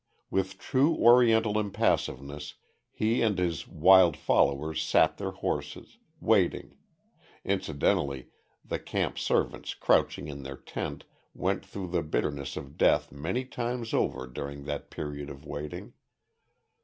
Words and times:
With 0.31 0.57
true 0.57 0.95
Oriental 0.95 1.59
impassiveness 1.59 2.55
he 2.91 3.21
and 3.21 3.37
his 3.37 3.67
wild 3.67 4.17
followers 4.17 4.81
sat 4.81 5.17
their 5.17 5.29
horses, 5.29 5.99
waiting 6.19 6.75
incidentally 7.45 8.29
the 8.65 8.79
camp 8.79 9.19
servants 9.19 9.75
crouching 9.75 10.27
in 10.27 10.41
their 10.41 10.57
tent, 10.57 11.05
went 11.35 11.63
through 11.63 11.89
the 11.89 12.01
bitterness 12.01 12.57
of 12.57 12.79
death 12.79 13.11
many 13.11 13.45
times 13.45 13.93
over 13.93 14.25
during 14.25 14.63
that 14.63 14.89
period 14.89 15.29
of 15.29 15.45
waiting. 15.45 15.93